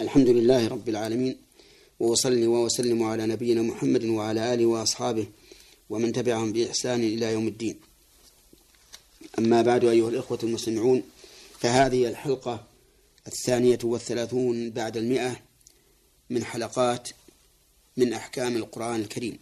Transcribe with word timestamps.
الحمد 0.00 0.28
لله 0.28 0.68
رب 0.68 0.88
العالمين 0.88 1.36
وأصلي 2.00 2.46
وأسلم 2.46 3.02
على 3.02 3.26
نبينا 3.26 3.62
محمد 3.62 4.04
وعلى 4.04 4.54
آله 4.54 4.66
وأصحابه 4.66 5.26
ومن 5.90 6.12
تبعهم 6.12 6.52
بإحسان 6.52 7.00
إلى 7.00 7.32
يوم 7.32 7.48
الدين. 7.48 7.80
أما 9.38 9.62
بعد 9.62 9.84
أيها 9.84 10.08
الإخوة 10.08 10.38
المستمعون 10.42 11.02
فهذه 11.58 12.08
الحلقة 12.08 12.64
الثانية 13.26 13.78
والثلاثون 13.84 14.70
بعد 14.70 14.96
المئة 14.96 15.36
من 16.30 16.44
حلقات 16.44 17.08
من 17.96 18.12
أحكام 18.12 18.56
القرآن 18.56 19.00
الكريم. 19.00 19.38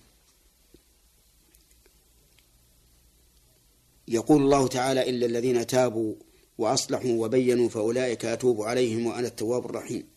يقول 4.09 4.43
الله 4.43 4.66
تعالى 4.68 5.11
إلا 5.11 5.27
الذين 5.27 5.66
تابوا 5.66 6.14
وأصلحوا 6.59 7.25
وبينوا 7.25 7.68
فأولئك 7.68 8.25
أتوب 8.25 8.62
عليهم 8.62 9.07
وأنا 9.07 9.29
التواب 9.29 9.64
الرحيم. 9.66 10.15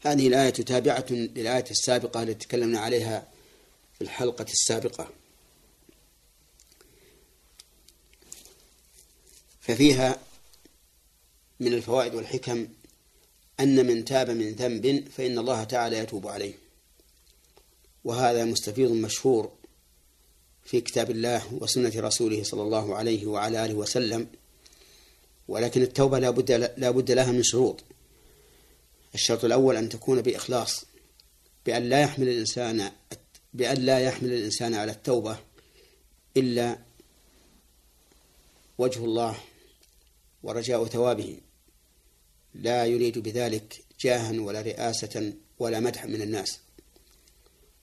هذه 0.00 0.28
الآية 0.28 0.50
تابعة 0.50 1.06
للآية 1.10 1.64
السابقة 1.70 2.22
التي 2.22 2.46
تكلمنا 2.46 2.80
عليها 2.80 3.26
في 3.98 4.04
الحلقة 4.04 4.46
السابقة. 4.52 5.08
ففيها 9.60 10.20
من 11.60 11.74
الفوائد 11.74 12.14
والحكم 12.14 12.68
أن 13.60 13.86
من 13.86 14.04
تاب 14.04 14.30
من 14.30 14.52
ذنب 14.52 15.08
فإن 15.16 15.38
الله 15.38 15.64
تعالى 15.64 15.98
يتوب 15.98 16.26
عليه. 16.26 16.54
وهذا 18.04 18.44
مستفيض 18.44 18.90
مشهور 18.90 19.52
في 20.64 20.80
كتاب 20.80 21.10
الله 21.10 21.54
وسنة 21.54 21.92
رسوله 21.96 22.42
صلى 22.42 22.62
الله 22.62 22.96
عليه 22.96 23.26
وعلى 23.26 23.64
آله 23.64 23.74
وسلم 23.74 24.26
ولكن 25.48 25.82
التوبة 25.82 26.18
لا 26.18 26.30
بد 26.30 26.52
لا 26.76 26.90
بد 26.90 27.10
لها 27.10 27.32
من 27.32 27.42
شروط. 27.42 27.84
الشرط 29.18 29.44
الأول 29.44 29.76
أن 29.76 29.88
تكون 29.88 30.22
بإخلاص 30.22 30.84
بأن 31.66 31.88
لا 31.88 32.00
يحمل 32.00 32.28
الإنسان 32.28 32.92
بأن 33.54 33.76
لا 33.76 34.00
يحمل 34.00 34.32
الإنسان 34.32 34.74
على 34.74 34.92
التوبة 34.92 35.38
إلا 36.36 36.78
وجه 38.78 39.04
الله 39.04 39.38
ورجاء 40.42 40.84
ثوابه. 40.84 41.40
لا 42.54 42.86
يريد 42.86 43.18
بذلك 43.18 43.84
جاها 44.00 44.40
ولا 44.40 44.60
رئاسة 44.60 45.32
ولا 45.58 45.80
مدح 45.80 46.04
من 46.04 46.22
الناس. 46.22 46.58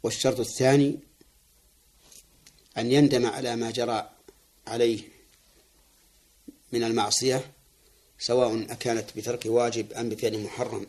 والشرط 0.04 0.40
الثاني 0.40 1.00
أن 2.78 2.92
يندم 2.92 3.26
على 3.26 3.56
ما 3.56 3.72
جرى 3.72 4.10
عليه 4.68 5.02
من 6.72 6.84
المعصية 6.84 7.52
سواء 8.20 8.72
أكانت 8.72 9.18
بترك 9.18 9.46
واجب 9.46 9.94
أم 9.94 10.10
بفعل 10.10 10.44
محرم. 10.44 10.88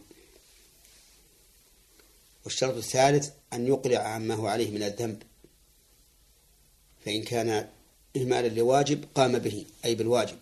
والشرط 2.47 2.77
الثالث 2.77 3.31
أن 3.53 3.67
يقلع 3.67 3.99
عما 3.99 4.35
هو 4.35 4.47
عليه 4.47 4.71
من 4.71 4.83
الذنب 4.83 5.23
فإن 7.05 7.23
كان 7.23 7.69
إهمالا 8.17 8.49
لواجب 8.49 9.05
قام 9.15 9.39
به 9.39 9.67
أي 9.85 9.95
بالواجب. 9.95 10.37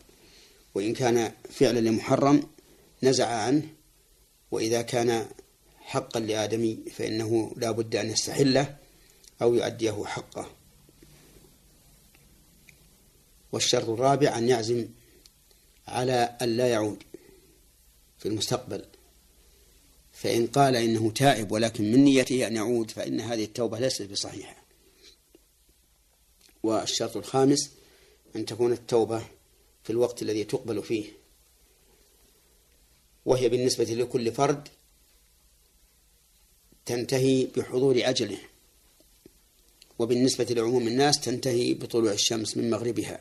وإن 0.75 0.95
كان 0.95 1.33
فعلا 1.51 1.79
لمحرم 1.79 2.43
نزع 3.03 3.27
عنه 3.27 3.63
وإذا 4.51 4.83
كان 4.83 5.27
حقا 5.81 6.21
لآدمي 6.21 6.79
فإنه 6.95 7.53
لا 7.57 7.71
بد 7.71 7.97
أن 7.97 8.11
يستحله 8.11 8.77
أو 9.43 9.55
يؤديه 9.55 10.05
حقه. 10.05 10.51
والشرط 13.53 13.89
الرابع 13.89 14.39
أن 14.39 14.49
يعزم 14.49 14.89
على 15.89 16.37
أن 16.43 16.57
لا 16.57 16.69
يعود 16.69 17.03
في 18.19 18.29
المستقبل. 18.29 18.85
فإن 20.15 20.47
قال 20.47 20.77
إنه 20.77 21.11
تائب 21.11 21.53
ولكن 21.53 21.93
من 21.93 22.05
نيته 22.05 22.47
أن 22.47 22.57
يعود 22.57 22.91
فإن 22.91 23.20
هذه 23.20 23.45
التوبة 23.45 23.79
ليست 23.79 24.03
بصحيحة. 24.03 24.65
والشرط 26.62 27.17
الخامس 27.17 27.70
أن 28.36 28.47
تكون 28.47 28.73
التوبة 28.73 29.27
في 29.85 29.91
الوقت 29.91 30.23
الذي 30.23 30.45
تقبل 30.45 30.83
فيه 30.83 31.05
وهي 33.25 33.48
بالنسبة 33.48 33.85
لكل 33.85 34.33
فرد 34.33 34.69
تنتهي 36.86 37.46
بحضور 37.57 37.95
أجله 37.98 38.39
وبالنسبة 39.98 40.45
لعموم 40.45 40.89
الناس 40.89 41.20
تنتهي 41.20 41.75
بطلوع 41.75 42.13
الشمس 42.13 42.57
من 42.57 42.70
مغربها 42.70 43.20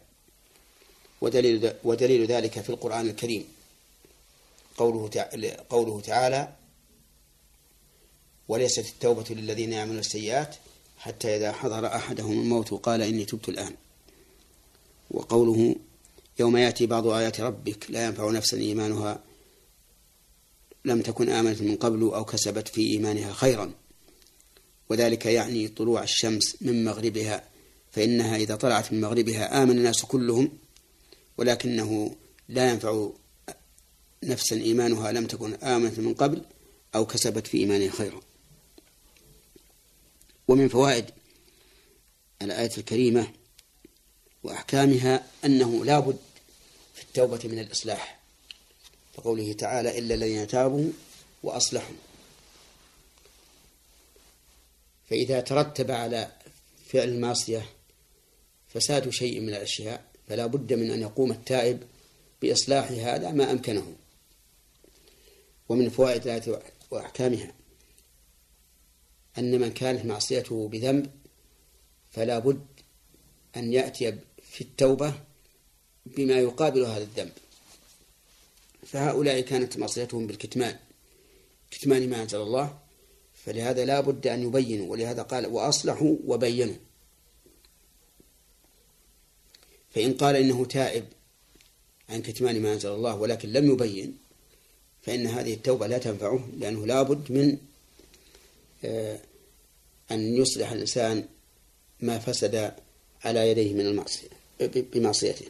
ودليل, 1.22 1.74
ودليل 1.84 2.26
ذلك 2.26 2.60
في 2.60 2.70
القرآن 2.70 3.10
الكريم. 3.10 3.46
قوله 4.78 5.10
قوله 5.70 6.02
تعالى 6.02 6.54
وليست 8.48 8.86
التوبة 8.86 9.26
للذين 9.30 9.74
يعملون 9.74 10.00
السيئات 10.00 10.56
حتى 10.98 11.38
إذا 11.38 11.52
حضر 11.52 11.86
أحدهم 11.86 12.40
الموت 12.40 12.74
قال 12.74 13.02
إني 13.02 13.26
تبت 13.26 13.50
الآن. 13.50 13.74
وقوله 15.12 15.76
يوم 16.40 16.58
يأتي 16.58 16.86
بعض 16.86 17.08
آيات 17.08 17.42
ربك 17.42 17.86
لا 17.90 18.06
ينفع 18.06 18.32
نفسا 18.32 18.58
إيمانها 18.58 19.24
لم 20.86 21.02
تكن 21.02 21.30
آمنت 21.30 21.62
من 21.62 21.76
قبل 21.76 22.02
أو 22.02 22.26
كسبت 22.26 22.68
في 22.68 22.82
إيمانها 22.82 23.34
خيرا. 23.34 23.72
وذلك 24.90 25.26
يعني 25.26 25.68
طلوع 25.68 26.04
الشمس 26.04 26.56
من 26.62 26.86
مغربها 26.86 27.44
فإنها 27.92 28.36
إذا 28.36 28.56
طلعت 28.56 28.94
من 28.94 29.02
مغربها 29.02 29.64
آمن 29.64 29.78
الناس 29.78 30.06
كلهم 30.06 30.52
ولكنه 31.38 32.16
لا 32.50 32.70
ينفع 32.70 33.10
نفسا 34.24 34.56
إيمانها 34.56 35.12
لم 35.12 35.28
تكن 35.28 35.54
آمنت 35.54 36.00
من 36.00 36.14
قبل 36.14 36.42
أو 36.96 37.06
كسبت 37.06 37.48
في 37.48 37.58
إيمانها 37.58 37.92
خيرا. 37.92 38.22
ومن 40.48 40.68
فوائد 40.68 41.06
الآية 42.42 42.72
الكريمة 42.78 43.34
وأحكامها 44.44 45.28
أنه 45.46 45.86
لا 45.86 46.00
بد 46.00 46.18
في 46.94 47.04
التوبة 47.04 47.40
من 47.44 47.60
الإصلاح 47.60 48.20
فقوله 49.14 49.54
تعالى 49.54 50.00
إلا 50.00 50.16
الذين 50.16 50.48
تابوا 50.48 50.92
وأصلحوا. 51.44 51.96
فإذا 55.10 55.42
ترتب 55.42 55.92
على 55.92 56.32
فعل 56.88 57.10
المعصية 57.10 57.70
فساد 58.74 59.10
شيء 59.10 59.40
من 59.40 59.50
الأشياء 59.50 60.04
فلا 60.30 60.46
بد 60.46 60.74
من 60.74 60.92
أن 60.92 61.02
يقوم 61.02 61.32
التائب 61.32 61.84
بإصلاح 62.42 62.92
هذا 62.92 63.32
ما 63.32 63.52
أمكنه. 63.52 63.96
ومن 65.70 65.90
فوائد 65.90 66.28
الآية 66.28 66.62
وأحكامها 66.92 67.54
أن 69.38 69.62
من 69.62 69.72
كانت 69.72 70.06
معصيته 70.06 70.68
بذنب 70.68 71.12
فلا 72.12 72.40
بد 72.40 72.66
أن 73.56 73.74
يأتي 73.74 74.18
في 74.44 74.62
التوبة 74.62 75.14
بما 76.06 76.40
يقابل 76.40 76.86
هذا 76.86 77.04
الذنب. 77.04 77.32
فهؤلاء 78.86 79.42
كانت 79.42 79.78
معصيتهم 79.78 80.28
بالكتمان. 80.28 80.80
كتمان 81.72 82.10
ما 82.10 82.22
أنزل 82.22 82.42
الله. 82.42 82.80
فلهذا 83.46 83.86
لا 83.86 84.02
بد 84.02 84.28
أن 84.28 84.44
يبينوا 84.44 84.92
ولهذا 84.92 85.22
قال 85.22 85.48
وأصلحوا 85.48 86.16
وبينوا. 86.26 86.76
فإن 89.94 90.14
قال 90.14 90.36
إنه 90.36 90.66
تائب 90.66 91.06
عن 92.10 92.22
كتمان 92.22 92.62
ما 92.62 92.74
أنزل 92.74 92.90
الله 92.90 93.16
ولكن 93.16 93.50
لم 93.50 93.72
يبين 93.72 94.18
فإن 95.02 95.28
هذه 95.28 95.54
التوبة 95.54 95.88
لا 95.88 95.98
تنفعه 95.98 96.50
لأنه 96.58 96.86
لابد 96.86 97.32
من 97.32 97.50
آه، 97.52 97.58
أن 100.12 100.38
يصلح 100.38 100.72
الإنسان 100.72 101.26
ما 102.00 102.20
فسد 102.20 102.74
على 103.24 103.50
يديه 103.50 103.74
من 103.74 103.86
المعصية 103.86 104.30
بمعصيته. 104.76 105.46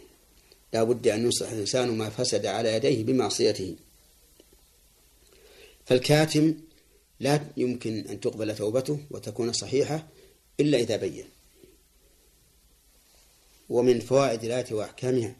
لا 0.74 0.84
بد 0.84 1.08
أن 1.08 1.28
يصلح 1.28 1.52
الإنسان 1.52 1.98
ما 1.98 2.10
فسد 2.10 2.46
على 2.46 2.74
يديه 2.74 3.04
بمعصيته. 3.04 3.76
فالكاتم 5.86 6.54
لا 7.20 7.46
يمكن 7.58 8.06
أن 8.10 8.20
تقبل 8.20 8.56
توبته 8.56 9.00
وتكون 9.12 9.54
صحيحة 9.54 10.08
إلا 10.60 10.78
إذا 10.78 10.96
بين. 10.96 11.26
ومن 13.70 14.00
فوائد 14.00 14.44
الآية 14.44 14.74
وأحكامها 14.74 15.36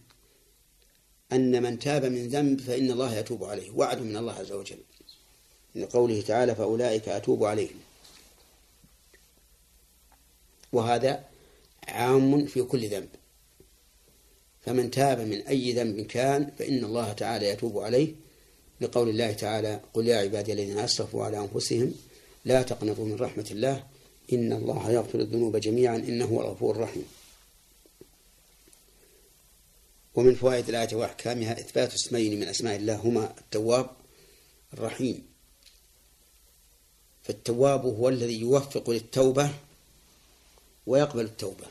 أن 1.32 1.64
من 1.64 1.80
تاب 1.80 2.06
من 2.06 2.28
ذنب 2.28 2.62
فإن 2.62 2.92
الله 2.92 3.16
يتوب 3.16 3.44
عليه. 3.44 3.72
وعد 3.72 4.02
من 4.02 4.18
الله 4.18 4.34
عز 4.34 4.52
وجل. 4.52 4.78
من 5.76 5.86
قوله 5.86 6.22
تعالى 6.22 6.56
فأولئك 6.56 7.10
أتوب 7.10 7.44
عليهم. 7.44 7.80
وهذا 10.74 11.24
عام 11.88 12.46
في 12.46 12.64
كل 12.64 12.90
ذنب. 12.90 13.10
فمن 14.62 14.92
تاب 14.92 15.20
من 15.20 15.42
أي 15.42 15.74
ذنب 15.74 16.02
كان 16.02 16.52
فإن 16.60 16.84
الله 16.84 17.14
تعالى 17.14 17.50
يتوب 17.50 17.80
عليه 17.80 18.14
لقول 18.82 19.10
الله 19.10 19.32
تعالى 19.32 19.82
قل 19.94 20.08
يا 20.08 20.18
عبادي 20.18 20.54
الذين 20.54 20.80
أسرفوا 20.80 21.26
على 21.26 21.40
أنفسهم 21.40 21.94
لا 22.46 22.62
تقنطوا 22.62 23.06
من 23.06 23.16
رحمة 23.16 23.48
الله 23.52 23.84
إن 24.34 24.54
الله 24.54 24.92
يغفر 24.92 25.20
الذنوب 25.20 25.58
جميعا 25.58 25.96
إنه 25.96 26.26
هو 26.26 26.42
الغفور 26.42 26.76
الرحيم. 26.76 27.06
ومن 30.16 30.36
فوائد 30.36 30.70
الآية 30.70 30.96
وأحكامها 30.96 31.60
إثبات 31.60 31.94
اسمين 31.94 32.40
من 32.40 32.48
أسماء 32.48 32.76
الله 32.76 32.96
هما 32.96 33.34
التواب 33.38 33.90
الرحيم. 34.74 35.24
فالتواب 37.24 37.86
هو 37.86 38.10
الذي 38.10 38.40
يوفق 38.42 38.90
للتوبة 38.90 39.50
ويقبل 40.88 41.26
التوبة. 41.26 41.66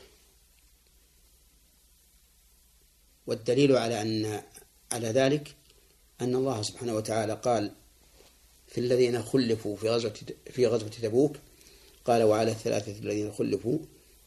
والدليل 3.27 3.77
على 3.77 4.01
أن 4.01 4.41
على 4.91 5.07
ذلك 5.07 5.55
أن 6.21 6.35
الله 6.35 6.61
سبحانه 6.61 6.95
وتعالى 6.95 7.33
قال 7.33 7.71
في 8.67 8.79
الذين 8.79 9.23
خلفوا 9.23 9.75
في 9.75 9.89
غزوة 9.89 10.13
في 10.51 10.67
غزوة 10.67 10.89
تبوك 10.89 11.35
قال 12.05 12.23
وعلى 12.23 12.51
الثلاثة 12.51 12.99
الذين 12.99 13.31
خلفوا 13.33 13.77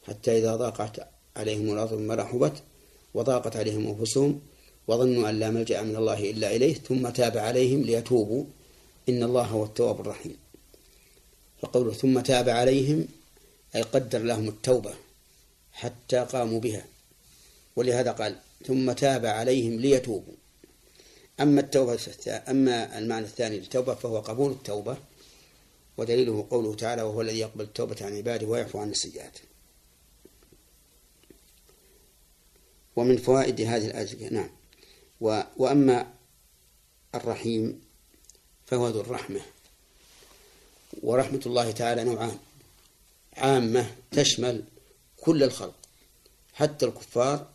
حتى 0.07 0.37
إذا 0.37 0.55
ضاقت 0.55 1.07
عليهم 1.35 1.73
الأرض 1.73 1.93
بما 1.93 2.15
رحبت 2.15 2.63
وضاقت 3.13 3.55
عليهم 3.55 3.87
أنفسهم 3.87 4.41
وظنوا 4.87 5.29
أن 5.29 5.39
لا 5.39 5.49
ملجأ 5.49 5.81
من 5.81 5.95
الله 5.95 6.31
إلا 6.31 6.55
إليه 6.55 6.73
ثم 6.73 7.09
تاب 7.09 7.37
عليهم 7.37 7.81
ليتوبوا. 7.81 8.45
إن 9.09 9.23
الله 9.23 9.43
هو 9.43 9.63
التواب 9.63 10.01
الرحيم. 10.01 10.37
فقوله 11.61 11.93
ثم 11.93 12.19
تاب 12.19 12.49
عليهم 12.49 13.07
أي 13.75 13.81
قدر 13.81 14.19
لهم 14.19 14.47
التوبة 14.47 14.95
حتى 15.71 16.17
قاموا 16.19 16.59
بها. 16.59 16.85
ولهذا 17.75 18.11
قال 18.11 18.39
ثم 18.67 18.91
تاب 18.91 19.25
عليهم 19.25 19.79
ليتوبوا. 19.79 20.33
أما 21.39 21.61
التوبة 21.61 21.99
أما 22.27 22.97
المعنى 22.97 23.25
الثاني 23.25 23.59
للتوبة 23.59 23.95
فهو 23.95 24.19
قبول 24.19 24.51
التوبة 24.51 24.97
ودليله 25.97 26.47
قوله 26.49 26.75
تعالى 26.75 27.01
وهو 27.01 27.21
الذي 27.21 27.39
يقبل 27.39 27.63
التوبة 27.63 27.95
عن 28.01 28.17
عباده 28.17 28.47
ويعفو 28.47 28.79
عن 28.79 28.89
السيئات. 28.89 29.37
ومن 32.95 33.17
فوائد 33.17 33.61
هذه 33.61 33.85
الآية 33.87 34.29
نعم. 34.29 34.49
وأما 35.57 36.13
الرحيم 37.15 37.81
فهو 38.65 38.87
ذو 38.87 39.01
الرحمة. 39.01 39.41
ورحمة 41.03 41.41
الله 41.45 41.71
تعالى 41.71 42.03
نوعان. 42.03 42.39
عامة 43.37 43.95
تشمل 44.11 44.63
كل 45.17 45.43
الخلق 45.43 45.75
حتى 46.53 46.85
الكفار 46.85 47.49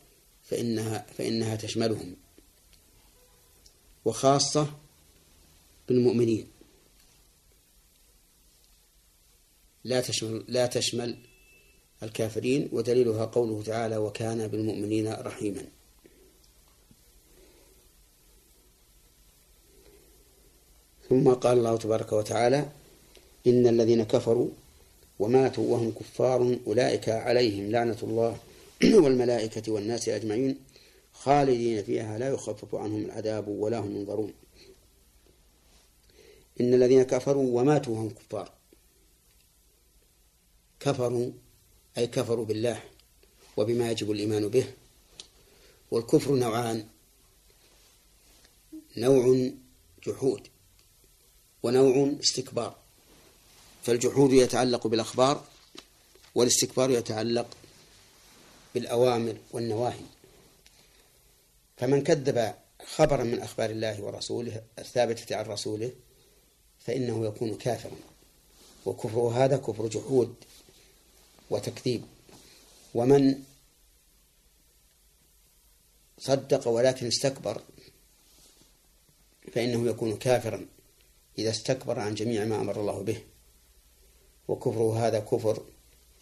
فإنها 0.45 1.07
فإنها 1.19 1.57
تشملهم 1.57 2.17
وخاصة 4.05 4.67
بالمؤمنين. 5.89 6.49
لا 9.85 10.01
تشمل 10.01 10.45
لا 10.49 10.67
تشمل 10.67 11.19
الكافرين 12.03 12.69
ودليلها 12.73 13.25
قوله 13.25 13.63
تعالى 13.63 13.97
وكان 13.97 14.49
بالمؤمنين 14.49 15.13
رحيما. 15.13 15.65
ثم 21.09 21.33
قال 21.35 21.59
الله 21.59 21.77
تبارك 21.77 22.13
وتعالى 22.13 22.71
إن 23.47 23.67
الذين 23.67 24.05
كفروا 24.05 24.49
وماتوا 25.23 25.73
وهم 25.73 25.91
كفار 25.91 26.59
أولئك 26.67 27.09
عليهم 27.09 27.71
لعنة 27.71 27.97
الله 28.03 28.39
والملائكة 29.03 29.73
والناس 29.73 30.09
أجمعين 30.09 30.59
خالدين 31.13 31.83
فيها 31.83 32.19
لا 32.19 32.29
يخفف 32.29 32.75
عنهم 32.75 33.05
العذاب 33.05 33.49
ولا 33.49 33.79
هم 33.79 33.97
ينظرون. 33.97 34.33
إن 36.61 36.75
الذين 36.75 37.03
كفروا 37.03 37.61
وماتوا 37.61 37.95
وهم 37.95 38.11
كفار. 38.11 38.53
كفروا 40.81 41.31
أي 41.99 42.07
كفروا 42.07 42.45
بالله 42.45 42.83
وبما 43.57 43.91
يجب 43.91 44.11
الإيمان 44.11 44.49
به. 44.49 44.65
والكفر 45.91 46.35
نوعان. 46.35 46.87
نوع 48.97 49.51
جحود 50.07 50.49
ونوع 51.63 52.13
استكبار. 52.21 52.82
فالجحود 53.83 54.33
يتعلق 54.33 54.87
بالأخبار 54.87 55.45
والاستكبار 56.35 56.91
يتعلق 56.91 57.47
بالأوامر 58.75 59.37
والنواهي. 59.53 60.05
فمن 61.77 62.03
كذب 62.03 62.55
خبرا 62.87 63.25
من 63.25 63.41
أخبار 63.41 63.71
الله 63.71 64.03
ورسوله 64.03 64.63
الثابتة 64.79 65.37
عن 65.37 65.45
رسوله 65.45 65.93
فإنه 66.81 67.27
يكون 67.27 67.55
كافرا. 67.57 67.97
وكفره 68.87 69.45
هذا 69.45 69.57
كفر 69.57 69.87
جحود 69.87 70.35
وتكذيب. 71.51 72.03
ومن 72.95 73.43
صدق 76.19 76.69
ولكن 76.69 77.07
استكبر 77.07 77.63
فإنه 79.53 79.91
يكون 79.91 80.17
كافرا 80.17 80.67
إذا 81.39 81.51
استكبر 81.51 81.99
عن 81.99 82.15
جميع 82.15 82.45
ما 82.45 82.57
أمر 82.57 82.81
الله 82.81 83.03
به. 83.03 83.32
وكفره 84.49 85.07
هذا 85.07 85.19
كفر 85.21 85.63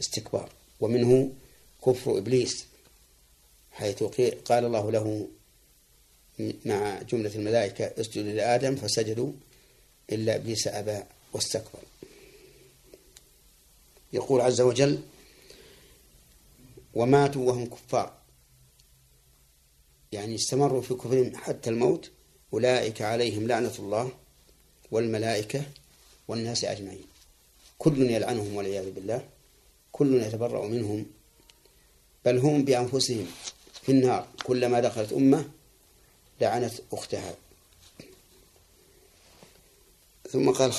استكبار. 0.01 0.49
ومنه 0.81 1.33
كفر 1.87 2.19
إبليس 2.19 2.67
حيث 3.73 4.03
قال 4.45 4.65
الله 4.65 4.91
له 4.91 5.29
مع 6.67 7.03
جملة 7.03 7.35
الملائكة 7.35 7.85
اسجد 7.85 8.25
لآدم 8.25 8.77
فسجدوا 8.77 9.33
إلا 10.13 10.37
إبليس 10.37 10.69
أبى 10.69 11.03
واستكبر. 11.33 11.79
يقول 14.13 14.41
عز 14.41 14.61
وجل 14.61 14.99
وماتوا 16.95 17.49
وهم 17.49 17.67
كفار. 17.67 18.13
يعني 20.13 20.35
استمروا 20.35 20.83
في 20.83 20.95
كفرهم 20.95 21.37
حتى 21.37 21.71
الموت 21.71 22.11
أولئك 22.53 23.03
عليهم 23.03 23.47
لعنة 23.47 23.75
الله 23.79 24.13
والملائكة 24.91 25.63
والناس 26.29 26.65
أجمعين. 26.65 27.10
كل 27.81 28.11
يلعنهم 28.11 28.57
والعياذ 28.57 28.91
بالله 28.91 29.29
كل 29.93 30.23
يتبرأ 30.23 30.67
منهم 30.69 31.07
بل 32.25 32.39
هم 32.39 32.65
بأنفسهم 32.65 33.27
في 33.83 33.93
النار. 33.93 34.27
كلما 34.45 34.81
دخلت 34.81 35.13
أمة 35.13 35.51
لعنت 36.41 36.73
أختها. 36.93 37.35
ثم 40.31 40.51
قال 40.51 40.73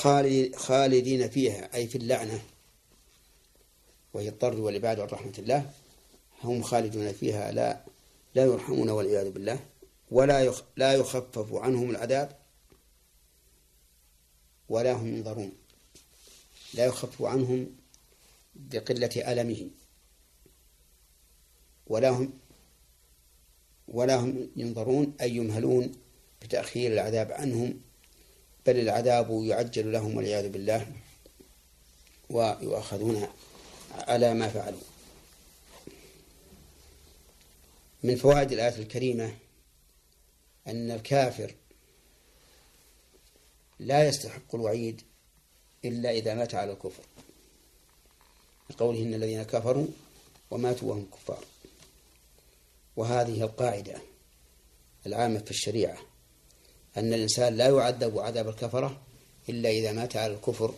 خالدين 0.55 1.29
فيها 1.29 1.75
أي 1.75 1.87
في 1.87 1.97
اللعنة 1.97 2.41
وهي 4.13 4.29
الطرد 4.29 4.59
والعباد 4.59 4.99
عن 4.99 5.07
رحمة 5.07 5.33
الله 5.37 5.69
هم 6.43 6.61
خالدون 6.61 7.11
فيها 7.11 7.51
لا 7.51 7.81
لا 8.35 8.45
يرحمون 8.45 8.89
والعياذ 8.89 9.31
بالله 9.31 9.59
ولا 10.11 10.53
لا 10.77 10.93
يخفف 10.93 11.53
عنهم 11.53 11.89
العذاب 11.89 12.37
ولا 14.69 14.91
هم 14.91 15.07
ينظرون. 15.15 15.60
لا 16.73 16.85
يخفف 16.85 17.21
عنهم 17.21 17.75
بقلة 18.55 19.31
ألمه 19.31 19.69
ولا 21.87 22.09
هم 22.09 22.33
ولا 23.87 24.15
هم 24.15 24.49
ينظرون 24.55 25.13
أي 25.21 25.35
يمهلون 25.35 25.91
بتأخير 26.41 26.93
العذاب 26.93 27.31
عنهم 27.31 27.81
بل 28.65 28.79
العذاب 28.79 29.43
يعجل 29.43 29.91
لهم 29.91 30.17
والعياذ 30.17 30.49
بالله 30.49 30.87
ويؤاخذون 32.29 33.27
على 33.91 34.33
ما 34.33 34.49
فعلوا. 34.49 34.81
من 38.03 38.15
فوائد 38.15 38.51
الآية 38.51 38.77
الكريمة 38.77 39.35
أن 40.67 40.91
الكافر 40.91 41.55
لا 43.79 44.07
يستحق 44.07 44.55
الوعيد 44.55 45.01
إلا 45.85 46.11
إذا 46.11 46.33
مات 46.33 46.55
على 46.55 46.71
الكفر. 46.71 47.03
لقوله 48.69 48.99
إن 48.99 49.13
الذين 49.13 49.43
كفروا 49.43 49.87
وماتوا 50.51 50.89
وهم 50.89 51.05
كفار. 51.13 51.45
وهذه 52.97 53.43
القاعدة 53.43 53.95
العامة 55.05 55.39
في 55.39 55.51
الشريعة 55.51 55.97
أن 56.97 57.13
الإنسان 57.13 57.57
لا 57.57 57.67
يعذب 57.69 58.19
عذاب 58.19 58.47
الكفرة 58.49 59.01
إلا 59.49 59.69
إذا 59.69 59.91
مات 59.91 60.15
على 60.15 60.33
الكفر. 60.33 60.73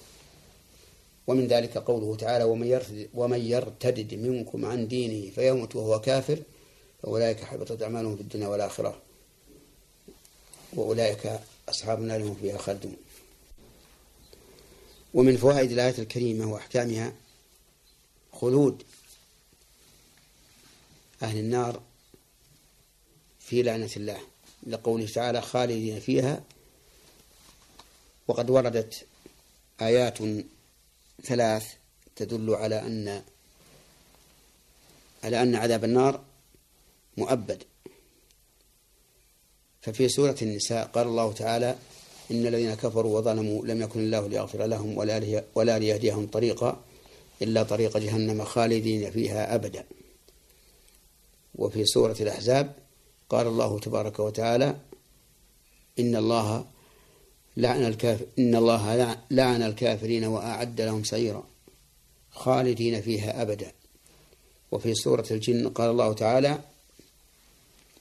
ومن 1.28 1.48
ذلك 1.48 1.78
قوله 1.78 2.16
تعالى 2.16 2.44
ومن 2.44 2.68
يرتد, 2.68 3.10
ومن 3.14 3.42
يرتد 3.42 4.14
منكم 4.14 4.66
عن 4.66 4.88
دينه 4.88 5.32
فيموت 5.32 5.76
وهو 5.76 6.02
كافر 6.02 6.40
فأولئك 7.04 7.44
حبطت 7.44 7.84
أعمالهم 7.84 8.16
في 8.16 8.22
الدنيا 8.22 8.48
والآخرة 8.48 9.02
وأولئك 10.74 11.40
أصحاب 11.70 12.00
النار 12.00 12.24
هم 12.24 12.36
فيها 12.36 12.58
خالدون. 12.58 12.96
ومن 15.14 15.38
فوائد 15.38 15.72
الآية 15.72 15.98
الكريمة 16.00 16.46
وأحكامها 16.52 17.14
خلود 18.34 18.84
أهل 21.24 21.38
النار 21.38 21.82
في 23.40 23.64
لعنة 23.64 23.90
الله 23.98 24.20
لقوله 24.68 25.08
تعالى 25.08 25.42
خالدين 25.42 26.00
فيها 26.00 26.44
وقد 28.28 28.50
وردت 28.50 29.06
آيات 29.82 30.18
ثلاث 31.24 31.74
تدل 32.16 32.56
على 32.56 32.82
أن 32.82 33.24
على 35.24 35.42
أن 35.42 35.56
عذاب 35.56 35.84
النار 35.84 36.24
مؤبد 37.18 37.64
ففي 39.82 40.10
سورة 40.10 40.36
النساء 40.42 40.88
قال 40.88 41.08
الله 41.08 41.34
تعالى 41.34 41.78
إن 42.32 42.48
الذين 42.48 42.74
كفروا 42.74 43.18
وظلموا 43.18 43.66
لم 43.66 43.82
يكن 43.82 44.00
الله 44.00 44.28
ليغفر 44.28 44.66
لهم 44.66 44.98
ولا 44.98 45.44
ولا 45.56 45.80
ليهديهم 45.80 46.28
طريقا 46.28 46.84
إلا 47.42 47.64
طريق 47.64 47.98
جهنم 47.98 48.44
خالدين 48.44 49.12
فيها 49.12 49.56
أبدا. 49.56 49.86
وفي 51.56 51.86
سورة 51.86 52.16
الأحزاب 52.20 52.76
قال 53.30 53.48
الله 53.48 53.80
تبارك 53.80 54.20
وتعالى 54.20 54.76
إن 56.00 56.16
الله 56.16 56.66
لعن 57.58 57.86
الكافر 57.86 58.26
إن 58.40 58.56
الله 58.56 59.18
لعن 59.32 59.64
الكافرين 59.64 60.26
وأعد 60.26 60.82
لهم 60.82 61.04
سعيرا 61.04 61.44
خالدين 62.32 63.02
فيها 63.02 63.42
أبدا. 63.42 63.72
وفي 64.72 64.96
سورة 64.96 65.26
الجن 65.32 65.70
قال 65.70 65.90
الله 65.90 66.14
تعالى 66.14 66.60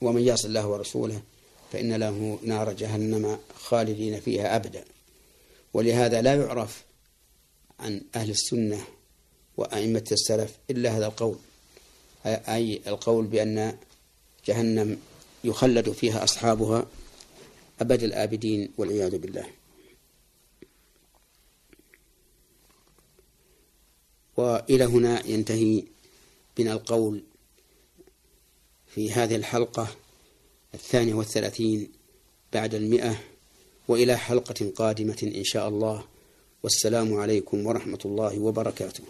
ومن 0.01 0.21
يعص 0.21 0.45
الله 0.45 0.67
ورسوله 0.67 1.21
فإن 1.73 1.93
له 1.93 2.39
نار 2.43 2.73
جهنم 2.73 3.39
خالدين 3.55 4.19
فيها 4.19 4.55
أبدا. 4.55 4.85
ولهذا 5.73 6.21
لا 6.21 6.35
يعرف 6.35 6.83
عن 7.79 8.01
أهل 8.15 8.29
السنة 8.29 8.83
وأئمة 9.57 10.03
السلف 10.11 10.57
إلا 10.69 10.97
هذا 10.97 11.05
القول 11.05 11.37
أي 12.25 12.81
القول 12.87 13.25
بأن 13.25 13.77
جهنم 14.45 14.99
يخلد 15.43 15.91
فيها 15.91 16.23
أصحابها 16.23 16.85
أبد 17.81 18.03
الآبدين 18.03 18.71
والعياذ 18.77 19.17
بالله. 19.17 19.45
وإلى 24.37 24.83
هنا 24.83 25.27
ينتهي 25.27 25.83
بنا 26.57 26.73
القول 26.73 27.23
في 28.87 29.11
هذه 29.11 29.35
الحلقة. 29.35 30.02
الثانية 30.73 31.13
والثلاثين 31.13 31.91
بعد 32.53 32.75
المئة 32.75 33.15
وإلى 33.87 34.17
حلقة 34.17 34.71
قادمة 34.75 35.31
إن 35.35 35.43
شاء 35.43 35.69
الله. 35.69 36.03
والسلام 36.63 37.13
عليكم 37.13 37.65
ورحمة 37.65 37.99
الله 38.05 38.39
وبركاته. 38.39 39.03